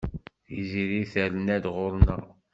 [0.45, 2.23] Tiziri terna-d ɣur-neɣ.